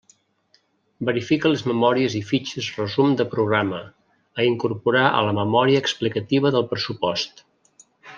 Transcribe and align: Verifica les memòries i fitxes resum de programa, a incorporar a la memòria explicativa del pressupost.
Verifica 1.09 1.49
les 1.55 1.63
memòries 1.71 2.15
i 2.19 2.21
fitxes 2.29 2.69
resum 2.77 3.13
de 3.19 3.27
programa, 3.33 3.81
a 4.41 4.47
incorporar 4.53 5.05
a 5.11 5.21
la 5.29 5.35
memòria 5.41 5.83
explicativa 5.85 6.53
del 6.57 6.67
pressupost. 6.73 7.45